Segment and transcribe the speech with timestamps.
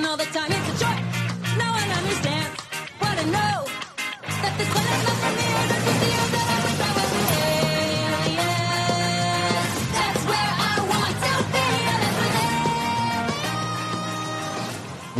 [0.00, 0.50] all the time.
[0.50, 0.78] It's a
[1.92, 2.58] understands
[2.98, 3.66] what I know.
[4.40, 5.44] That this one is not for me.
[5.68, 6.32] The I.
[9.92, 10.24] That's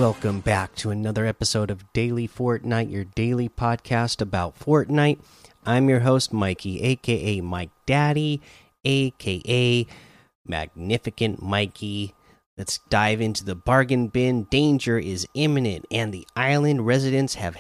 [0.01, 5.19] Welcome back to another episode of Daily Fortnite, your daily podcast about Fortnite.
[5.67, 8.41] I'm your host, Mikey, aka Mike Daddy,
[8.87, 9.87] aka
[10.47, 12.15] Magnificent Mikey.
[12.59, 14.45] Let's dive into the bargain bin.
[14.45, 17.57] Danger is imminent, and the island residents have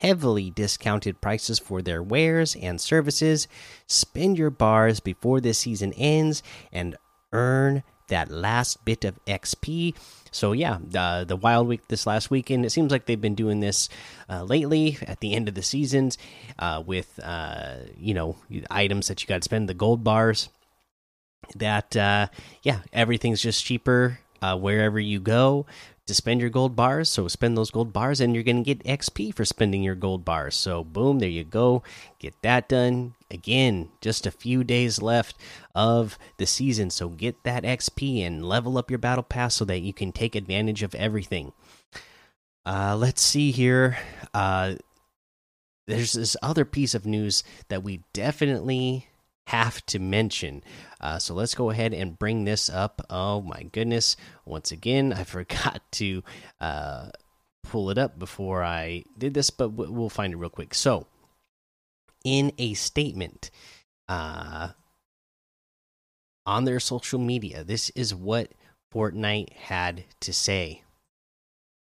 [0.00, 3.46] heavily discounted prices for their wares and services.
[3.86, 6.42] Spend your bars before this season ends
[6.72, 6.96] and
[7.32, 9.94] earn that last bit of XP.
[10.30, 12.66] So yeah, the the Wild Week this last weekend.
[12.66, 13.88] It seems like they've been doing this
[14.28, 16.18] uh, lately at the end of the seasons
[16.58, 18.36] uh, with uh, you know
[18.70, 20.48] items that you got to spend the gold bars.
[21.56, 22.28] That uh,
[22.62, 25.66] yeah, everything's just cheaper uh, wherever you go
[26.08, 27.08] to spend your gold bars.
[27.08, 30.24] So spend those gold bars, and you're going to get XP for spending your gold
[30.24, 30.56] bars.
[30.56, 31.82] So boom, there you go.
[32.18, 33.14] Get that done.
[33.30, 35.36] Again, just a few days left
[35.74, 36.90] of the season.
[36.90, 40.34] So get that XP and level up your battle pass so that you can take
[40.34, 41.52] advantage of everything.
[42.64, 43.98] Uh, let's see here.
[44.32, 44.74] Uh,
[45.86, 49.07] there's this other piece of news that we definitely
[49.48, 50.62] have to mention.
[51.00, 53.00] Uh, so let's go ahead and bring this up.
[53.08, 54.14] Oh my goodness.
[54.44, 56.22] Once again, I forgot to
[56.60, 57.08] uh,
[57.62, 60.74] pull it up before I did this, but we'll find it real quick.
[60.74, 61.06] So,
[62.24, 63.50] in a statement
[64.06, 64.68] uh,
[66.44, 68.52] on their social media, this is what
[68.92, 70.82] Fortnite had to say.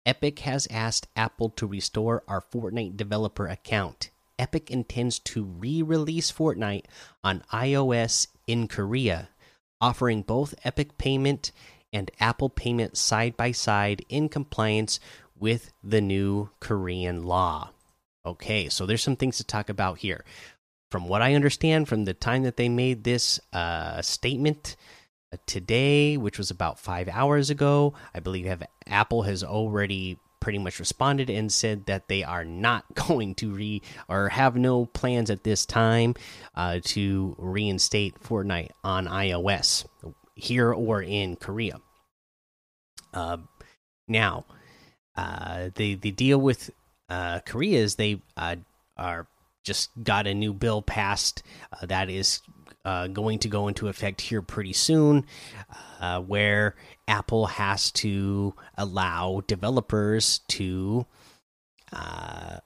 [0.07, 4.11] Epic has asked Apple to restore our Fortnite developer account.
[4.39, 6.85] Epic intends to re release Fortnite
[7.23, 9.29] on iOS in Korea,
[9.81, 11.53] offering both Epic Payment
[11.93, 14.99] and Apple Payment side by side in compliance
[15.39, 17.71] with the new Korean law.
[18.25, 20.25] Okay, so there's some things to talk about here.
[20.91, 24.77] From what I understand, from the time that they made this uh, statement
[25.33, 30.81] uh, today, which was about five hours ago, I believe Apple has already pretty much
[30.81, 35.45] responded and said that they are not going to re or have no plans at
[35.45, 36.15] this time
[36.57, 39.87] uh, to reinstate Fortnite on iOS
[40.35, 41.81] here or in Korea.
[43.15, 43.37] Uh,
[44.09, 44.45] now,
[45.17, 46.71] uh, the the deal with
[47.09, 48.57] uh, Korea is they uh,
[48.97, 49.29] are
[49.63, 52.41] just got a new bill passed uh, that is
[52.85, 55.25] uh, going to go into effect here pretty soon,
[56.01, 56.75] uh, where
[57.07, 61.07] Apple has to allow developers to
[61.93, 62.59] uh,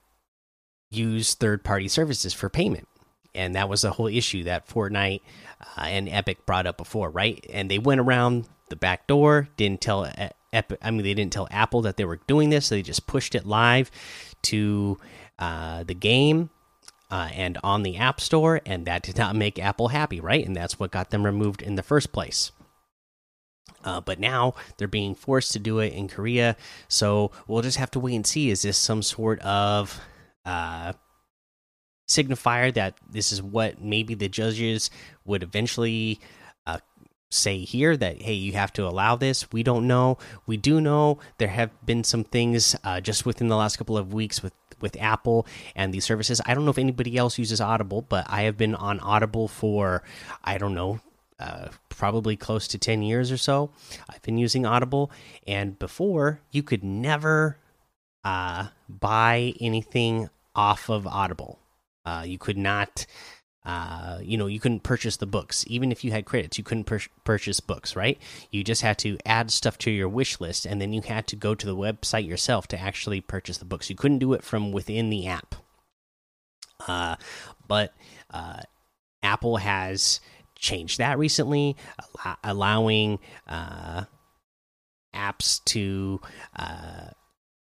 [0.89, 2.87] use third party services for payment.
[3.35, 5.21] And that was the whole issue that Fortnite
[5.61, 7.45] uh, and Epic brought up before, right?
[7.51, 10.09] And they went around the back door, didn't tell
[10.51, 13.05] Epic, I mean, they didn't tell Apple that they were doing this, so they just
[13.05, 13.91] pushed it live
[14.43, 14.97] to
[15.37, 16.49] uh, the game
[17.09, 20.45] uh, and on the App Store, and that did not make Apple happy, right?
[20.45, 22.51] And that's what got them removed in the first place.
[23.83, 26.57] Uh, but now they're being forced to do it in Korea,
[26.87, 28.49] so we'll just have to wait and see.
[28.49, 30.01] Is this some sort of
[30.45, 30.93] uh,
[32.09, 34.89] signifier that this is what maybe the judges
[35.25, 36.19] would eventually
[37.29, 39.51] say here that hey, you have to allow this?
[39.51, 40.17] We don't know.
[40.45, 44.13] We do know there have been some things uh, just within the last couple of
[44.13, 46.39] weeks with with Apple and these services.
[46.45, 50.03] I don't know if anybody else uses Audible, but I have been on Audible for
[50.43, 50.99] I don't know,
[51.39, 53.71] uh, probably close to 10 years or so.
[54.09, 55.11] I've been using Audible,
[55.47, 57.57] and before you could never
[58.23, 61.59] uh, buy anything off of Audible.
[62.05, 63.05] Uh, you could not.
[63.67, 65.65] Uh, you know, you couldn't purchase the books.
[65.67, 68.17] Even if you had credits, you couldn't pur purchase books, right?
[68.49, 71.35] You just had to add stuff to your wish list, and then you had to
[71.35, 73.89] go to the website yourself to actually purchase the books.
[73.89, 75.55] You couldn't do it from within the app.
[76.87, 77.17] Uh,
[77.67, 77.93] but
[78.31, 78.61] uh,
[79.21, 80.21] Apple has
[80.55, 81.75] changed that recently,
[82.23, 84.05] al allowing uh,
[85.13, 86.21] apps to
[86.55, 87.07] uh,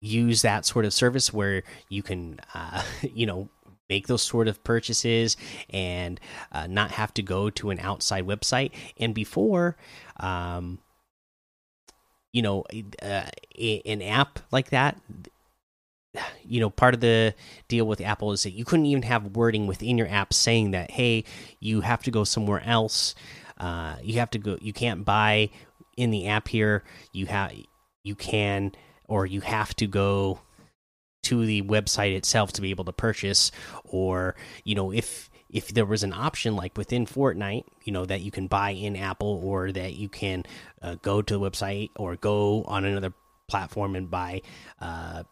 [0.01, 3.49] use that sort of service where you can, uh, you know,
[3.89, 5.37] make those sort of purchases
[5.69, 6.19] and
[6.51, 8.71] uh, not have to go to an outside website.
[8.97, 9.75] And before,
[10.17, 10.79] um,
[12.31, 12.63] you know,
[13.01, 13.25] uh,
[13.59, 14.99] an app like that,
[16.43, 17.33] you know, part of the
[17.67, 20.91] deal with Apple is that you couldn't even have wording within your app saying that,
[20.91, 21.23] hey,
[21.59, 23.15] you have to go somewhere else.
[23.57, 24.57] Uh, you have to go.
[24.61, 25.49] You can't buy
[25.97, 26.83] in the app here.
[27.13, 27.53] You have,
[28.03, 28.73] you can,
[29.07, 30.39] or you have to go
[31.23, 33.51] to the website itself to be able to purchase
[33.85, 38.21] or you know if if there was an option like within Fortnite, you know that
[38.21, 40.43] you can buy in Apple or that you can
[40.81, 43.13] uh, go to the website or go on another
[43.47, 44.41] platform and buy
[44.81, 45.23] uh,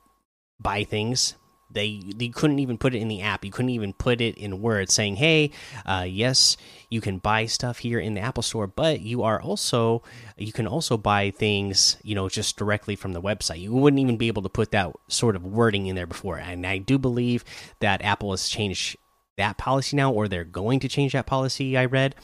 [0.60, 1.36] buy things.
[1.74, 3.46] They you couldn't even put it in the app.
[3.46, 5.52] You couldn't even put it in words saying, "Hey,
[5.86, 6.58] uh, yes,
[6.90, 10.04] you can buy stuff here in the Apple Store, but you are also
[10.38, 14.18] you can also buy things, you know, just directly from the website." You wouldn't even
[14.18, 16.38] be able to put that sort of wording in there before.
[16.38, 17.44] And I do believe
[17.80, 18.98] that Apple has changed
[19.38, 21.78] that policy now, or they're going to change that policy.
[21.78, 22.16] I read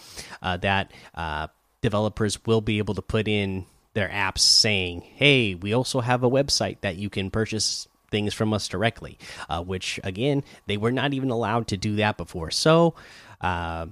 [0.41, 1.47] uh, that uh,
[1.81, 6.29] developers will be able to put in their apps saying, "Hey, we also have a
[6.29, 9.17] website that you can purchase things from us directly,"
[9.49, 12.51] uh, which again they were not even allowed to do that before.
[12.51, 12.95] So
[13.41, 13.87] uh,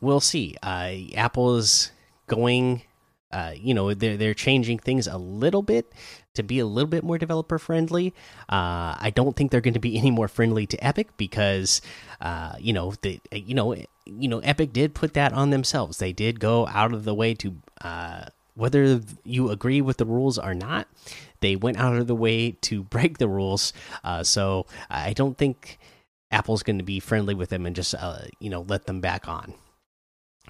[0.00, 0.56] we'll see.
[0.62, 0.92] Uh,
[2.26, 2.82] going.
[3.30, 5.90] Uh, you know they're they're changing things a little bit
[6.34, 8.12] to be a little bit more developer friendly.
[8.42, 11.80] Uh, I don't think they're going to be any more friendly to Epic because
[12.20, 13.74] uh, you know the you know
[14.04, 15.96] you know Epic did put that on themselves.
[15.96, 17.54] They did go out of the way to
[18.54, 20.86] whether you agree with the rules or not.
[21.42, 23.74] They went out of the way to break the rules.
[24.02, 25.78] Uh, so I don't think
[26.30, 29.28] Apple's going to be friendly with them and just uh, you know let them back
[29.28, 29.52] on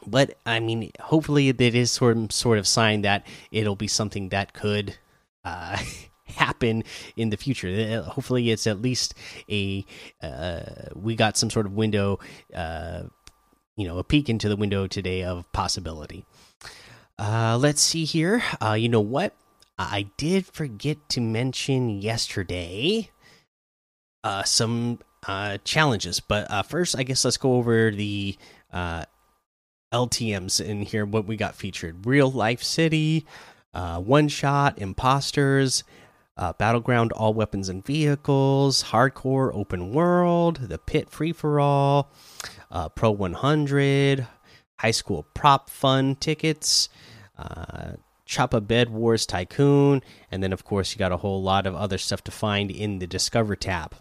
[0.06, 4.52] but I mean, hopefully, it is of, sort of sign that it'll be something that
[4.52, 4.96] could
[5.44, 5.78] uh,
[6.24, 6.84] happen
[7.16, 7.68] in the future.
[7.68, 9.14] Uh, Hopefully, it's at least
[9.50, 9.84] a
[10.22, 10.62] uh,
[10.94, 12.18] we got some sort of window,
[12.54, 13.04] uh,
[13.76, 16.24] you know, a peek into the window today of possibility.
[17.18, 18.42] Uh, let's see here.
[18.60, 19.34] Uh, you know what?
[19.78, 23.10] I did forget to mention yesterday
[24.22, 28.36] uh, some uh, challenges, but uh, first, I guess let's go over the
[28.72, 29.04] uh,
[29.92, 31.04] LTMs in here.
[31.04, 33.26] What we got featured: Real Life City,
[33.74, 35.84] uh, One Shot, Imposters,
[36.36, 42.10] uh, Battleground, All Weapons and Vehicles, Hardcore, Open World, The Pit Free for All,
[42.70, 44.26] uh, Pro 100,
[44.78, 46.88] High School Prop Fun tickets,
[47.38, 47.92] uh,
[48.32, 51.98] Choppa Bed Wars Tycoon, and then, of course, you got a whole lot of other
[51.98, 53.94] stuff to find in the Discover tab.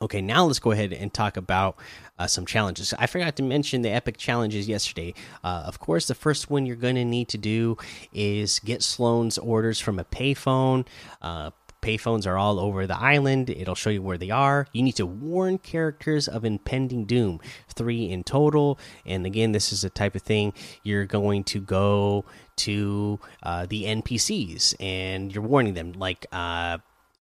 [0.00, 1.78] Okay, now let's go ahead and talk about
[2.18, 2.94] uh, some challenges.
[2.98, 5.14] I forgot to mention the epic challenges yesterday.
[5.42, 7.76] Uh, of course, the first one you're going to need to do
[8.12, 10.86] is get Slone's orders from a payphone.
[11.22, 11.50] Uh,
[11.86, 13.48] payphones are all over the island.
[13.48, 14.66] It'll show you where they are.
[14.72, 18.78] You need to warn characters of impending doom, three in total.
[19.04, 20.52] And again, this is the type of thing
[20.82, 22.24] you're going to go
[22.56, 26.78] to uh, the NPCs and you're warning them, like uh,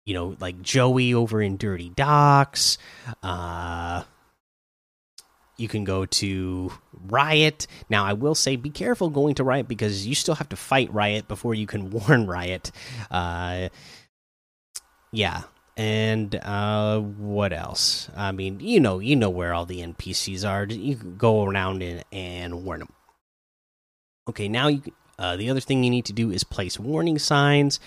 [0.06, 2.78] you know, like Joey over in Dirty Docks.
[3.24, 4.04] Uh,
[5.58, 7.68] you can go to Riot.
[7.90, 10.92] Now, I will say, be careful going to Riot because you still have to fight
[10.94, 12.72] Riot before you can warn Riot.
[13.10, 13.70] Uh,
[15.12, 15.44] yeah,
[15.78, 18.10] and uh, what else?
[18.16, 20.66] I mean, you know, you know where all the NPCs are.
[20.66, 22.94] You can go around and, and warn them.
[24.30, 24.82] Okay, now you.
[25.18, 27.80] Uh, the other thing you need to do is place warning signs.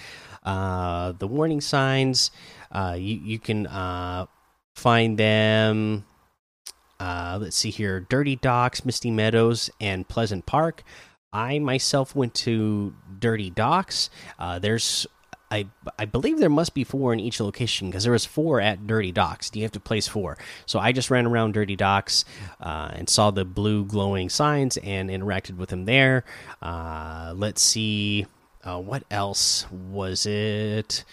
[0.45, 2.31] Uh, the warning signs,
[2.71, 4.27] uh, you you can uh,
[4.75, 6.05] find them.
[7.01, 10.83] Uh, let's see here: Dirty Docks, Misty Meadows, and Pleasant Park.
[11.33, 14.11] I myself went to Dirty Docks.
[14.39, 15.07] Uh, there's
[15.51, 15.67] I
[15.99, 19.13] I believe there must be four in each location because there was four at Dirty
[19.13, 19.51] Docks.
[19.51, 20.37] Do you have to place four.
[20.67, 22.25] So I just ran around Dirty Docks
[22.61, 26.25] uh, and saw the blue glowing signs and interacted with them there.
[26.61, 28.27] Uh, let's see,
[28.65, 31.05] uh, what else was it?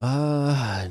[0.00, 0.88] Uh,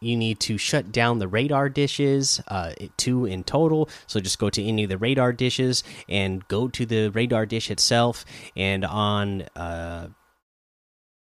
[0.00, 3.88] you need to shut down the radar dishes, uh, two in total.
[4.06, 7.70] So just go to any of the radar dishes and go to the radar dish
[7.70, 10.08] itself, and on uh,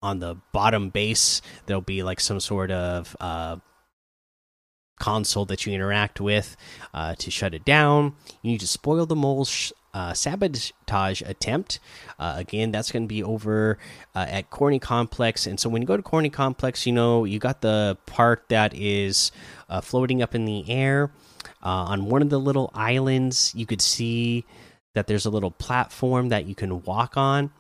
[0.02, 3.58] on the bottom base there'll be like some sort of uh,
[5.02, 6.56] console that you interact with
[6.94, 8.16] uh, to shut it down.
[8.42, 11.80] You need to spoil the mole's uh, sabotage attempt.
[12.20, 13.78] Uh, again, that's going to be over
[14.16, 15.48] uh, at Corny Complex.
[15.48, 18.74] And so when you go to Corny Complex, you know, you got the part that
[18.74, 19.32] is
[19.70, 21.12] uh, floating up in the air.
[21.64, 24.46] On one of the little islands, you could see
[24.96, 27.52] that there's a little platform that you can walk on.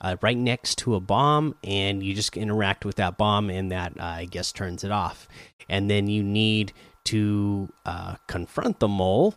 [0.00, 4.00] Uh, right next to a bomb, and you just interact with that bomb, and that
[4.00, 5.28] I guess turns it off.
[5.68, 6.72] And then you need
[7.04, 7.68] to
[8.26, 9.34] confront the mole,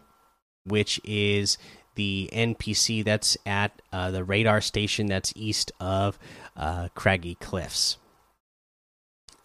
[0.65, 1.57] which is
[1.95, 6.17] the NPC that's at uh, the radar station that's east of
[6.55, 7.97] uh, Craggy Cliffs.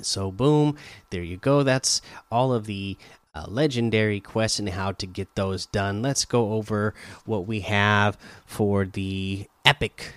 [0.00, 0.76] So, boom,
[1.10, 1.62] there you go.
[1.62, 2.96] That's all of the
[3.34, 6.02] uh, legendary quests and how to get those done.
[6.02, 6.94] Let's go over
[7.24, 10.14] what we have for the epic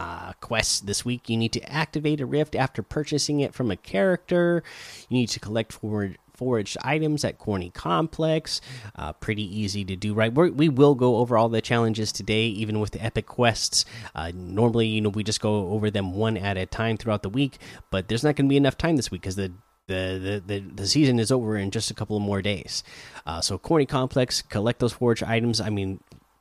[0.00, 1.28] uh, quests this week.
[1.28, 4.62] You need to activate a rift after purchasing it from a character.
[5.10, 8.62] You need to collect four foraged items at Corny Complex.
[8.96, 10.32] Uh, pretty easy to do, right?
[10.32, 13.84] We're, we will go over all the challenges today, even with the epic quests.
[14.14, 17.28] Uh, normally, you know, we just go over them one at a time throughout the
[17.28, 17.58] week,
[17.90, 19.52] but there's not going to be enough time this week because the
[19.86, 22.84] the, the, the, season is over in just a couple of more days.
[23.26, 25.60] Uh, so, Corny Complex, collect those forage items.
[25.60, 25.98] I mean,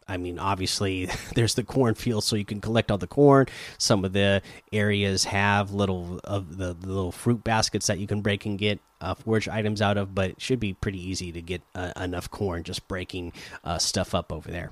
[0.09, 3.47] I mean, obviously, there's the cornfield, so you can collect all the corn.
[3.77, 4.41] Some of the
[4.73, 8.79] areas have little of the, the little fruit baskets that you can break and get
[9.01, 12.29] uh, forage items out of, but it should be pretty easy to get uh, enough
[12.29, 13.31] corn just breaking
[13.63, 14.71] uh, stuff up over there.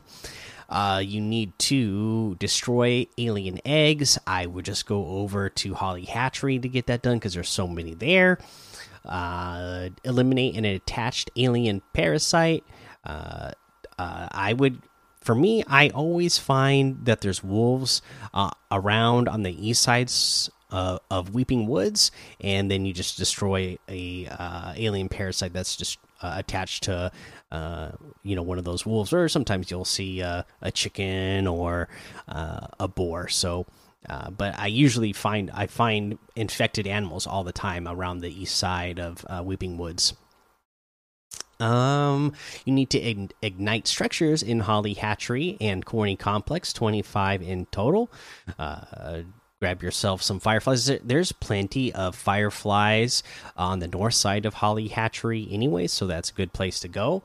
[0.69, 4.17] Uh, you need to destroy alien eggs.
[4.27, 7.67] I would just go over to Holly Hatchery to get that done because there's so
[7.67, 8.39] many there.
[9.05, 12.65] Uh, eliminate an attached alien parasite.
[13.05, 13.51] Uh,
[13.97, 14.81] uh, I would,
[15.27, 18.01] for me, I always find that there's wolves
[18.33, 23.77] uh, around on the east sides uh, of Weeping Woods, and then you just destroy
[23.89, 27.11] a uh, alien parasite that's just uh, attached to
[27.51, 27.91] uh,
[28.23, 31.89] you know one of those wolves, or sometimes you'll see uh, a chicken or
[32.79, 33.27] a boar.
[33.27, 33.65] So.
[34.07, 38.55] Uh, but I usually find I find infected animals all the time around the east
[38.55, 40.13] side of uh, Weeping Woods.
[41.59, 42.33] Um,
[42.65, 47.65] you need to ign ignite structures in Holly Hatchery and Corny Complex, twenty five in
[47.67, 48.11] total.
[48.59, 49.21] Uh,
[49.59, 50.91] grab yourself some fireflies.
[51.03, 53.23] There's plenty of fireflies
[53.55, 57.23] on the north side of Holly Hatchery, anyway, so that's a good place to go.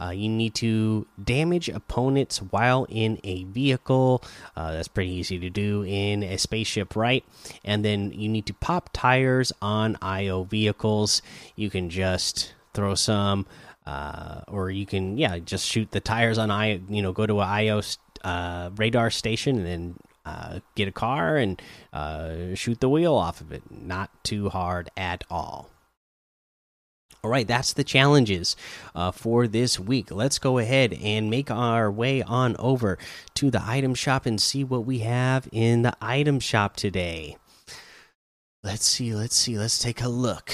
[0.00, 4.24] Uh, you need to damage opponents while in a vehicle.
[4.56, 7.24] Uh, that's pretty easy to do in a spaceship, right?
[7.64, 11.22] And then you need to pop tires on IO vehicles.
[11.54, 13.46] You can just throw some,
[13.86, 17.40] uh, or you can, yeah, just shoot the tires on i You know, go to
[17.40, 17.82] a IO
[18.22, 21.60] uh, radar station and then uh, get a car and
[21.92, 23.62] uh, shoot the wheel off of it.
[23.70, 25.70] Not too hard at all.
[27.22, 28.54] All right, that's the challenges
[28.94, 30.10] uh, for this week.
[30.10, 32.98] Let's go ahead and make our way on over
[33.34, 37.38] to the item shop and see what we have in the item shop today.
[38.64, 40.50] Let's see, let's see, let's take a look.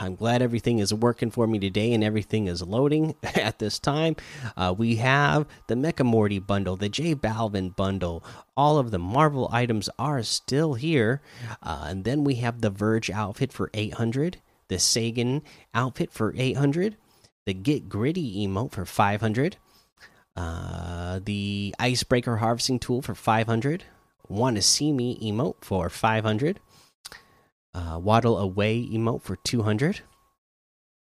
[0.00, 4.16] I'm glad everything is working for me today and everything is loading at this time.
[4.56, 8.24] Uh, we have the Mecha Morty bundle, the J Balvin bundle.
[8.56, 11.22] All of the Marvel items are still here.
[11.62, 15.42] Uh, and then we have the Verge outfit for 800 the Sagan
[15.74, 16.96] outfit for 800,
[17.44, 19.58] the Get Gritty emote for 500,
[20.36, 23.84] uh, the Icebreaker harvesting tool for 500,
[24.26, 26.58] Want to See Me emote for 500,
[27.74, 30.00] uh, Waddle Away emote for 200.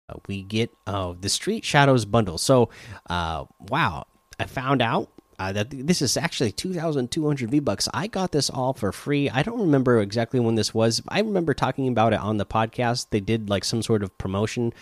[0.08, 2.38] Uh, we get uh, the Street Shadows bundle.
[2.38, 2.70] So,
[3.10, 4.06] uh, wow,
[4.38, 7.88] I found out uh, that this is actually 2,200 V bucks.
[7.92, 9.28] I got this all for free.
[9.28, 11.02] I don't remember exactly when this was.
[11.08, 13.10] I remember talking about it on the podcast.
[13.10, 14.72] They did like some sort of promotion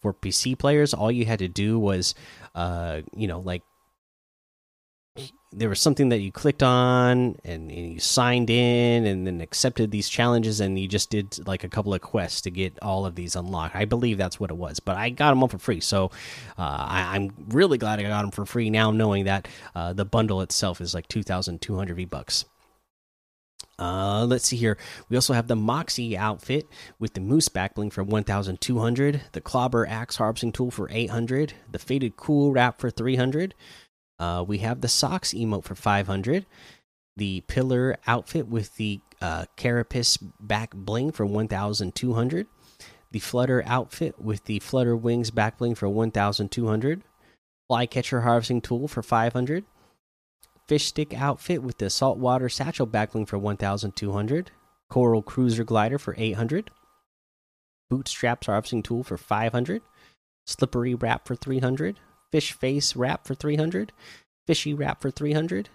[0.00, 0.94] for PC players.
[0.94, 2.14] All you had to do was,
[2.54, 3.62] uh, you know, like
[5.52, 9.90] there was something that you clicked on and, and, you signed in and then accepted
[9.90, 13.16] these challenges and you just did like a couple of quests to get all of
[13.16, 13.74] these unlocked.
[13.74, 15.80] I believe that's what it was but i got them all for free.
[15.80, 16.12] So
[16.56, 20.04] uh, I, am really glad i got them for free now knowing that uh, the
[20.04, 22.44] bundle itself is like 2200 v bucks.
[23.80, 24.76] Uh, let's see here.
[25.08, 30.16] We also have the Moxie outfit with the Moose backbling for 1,200, the Clobber Axe
[30.16, 33.54] harvesting tool for 800, the Faded Cool wrap for 300,
[34.20, 36.44] uh, we have the socks emote for 500,
[37.16, 42.46] the pillar outfit with the uh, carapace back bling for 1,200,
[43.10, 47.02] the flutter outfit with the flutter wings back bling for 1,200,
[47.66, 49.64] flycatcher harvesting tool for 500,
[50.68, 54.50] fish stick outfit with the saltwater satchel back bling for 1,200,
[54.90, 56.70] coral cruiser glider for 800,
[57.88, 59.80] bootstraps harvesting tool for 500,
[60.46, 61.98] slippery wrap for 300
[62.30, 63.92] fish face wrap for 300
[64.46, 65.68] fishy wrap for 300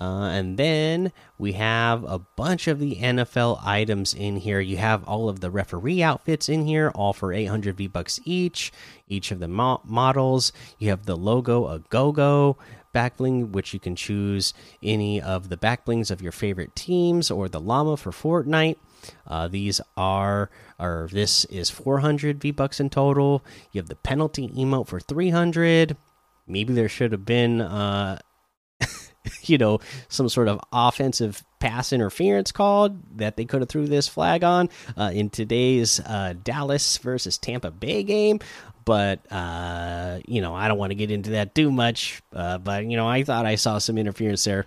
[0.00, 4.58] uh, and then we have a bunch of the NFL items in here.
[4.58, 8.72] You have all of the referee outfits in here, all for 800 V bucks each.
[9.06, 10.54] Each of the mo models.
[10.78, 12.56] You have the logo, a go go
[12.94, 17.60] backbling, which you can choose any of the backblings of your favorite teams, or the
[17.60, 18.76] llama for Fortnite.
[19.26, 23.44] Uh, these are, or this is 400 V bucks in total.
[23.72, 25.96] You have the penalty emote for 300.
[26.46, 28.18] Maybe there should have been, uh,
[29.42, 34.08] you know, some sort of offensive pass interference called that they could have threw this
[34.08, 38.40] flag on uh, in today's uh, Dallas versus Tampa Bay game.
[38.84, 42.22] But uh, you know, I don't want to get into that too much.
[42.32, 44.66] Uh, but you know, I thought I saw some interference there.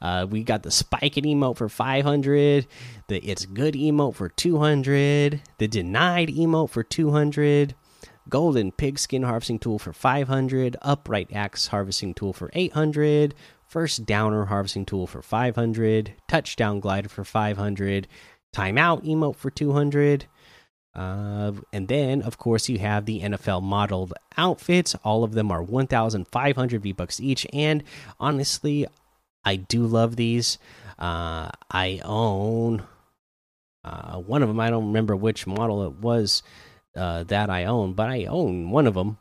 [0.00, 2.66] Uh, we got the spiking emote for 500,
[3.08, 7.74] the it's good emote for 200, the denied emote for 200,
[8.28, 13.34] golden pigskin harvesting tool for 500, upright axe harvesting tool for 800,
[13.66, 18.08] first downer harvesting tool for 500, touchdown glider for 500,
[18.54, 20.26] timeout emote for 200.
[20.94, 24.94] Uh, and then, of course, you have the NFL modeled outfits.
[25.04, 27.46] All of them are 1,500 V bucks each.
[27.52, 27.82] And
[28.18, 28.86] honestly,
[29.46, 30.58] I do love these.
[30.98, 32.82] Uh, I own
[33.84, 34.58] uh, one of them.
[34.58, 36.42] I don't remember which model it was
[36.96, 39.18] uh, that I own, but I own one of them.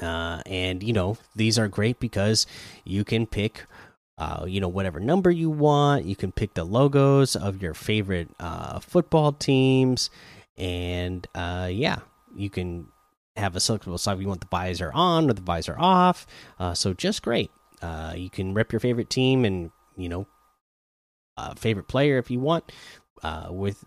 [0.00, 2.46] Uh, and you know these are great because
[2.84, 3.66] you can pick
[4.16, 8.30] uh, you know whatever number you want you can pick the logos of your favorite
[8.40, 10.08] uh, football teams
[10.56, 11.98] and yeah
[12.34, 12.86] you can
[13.36, 16.26] have a selectable side you want the visor on or the visor off
[16.72, 17.50] so just great
[17.82, 20.26] uh, you can rep your favorite team and you know
[21.36, 22.70] uh, favorite player if you want
[23.22, 23.82] uh, with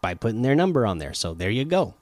[0.00, 1.94] by putting their number on there so there you go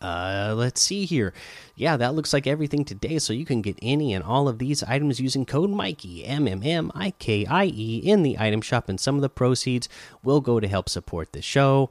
[0.00, 1.34] uh, let's see here.
[1.76, 3.18] Yeah, that looks like everything today.
[3.18, 6.62] So you can get any and all of these items using code Mikey M M
[6.64, 9.88] M I K I E in the item shop, and some of the proceeds
[10.22, 11.90] will go to help support the show.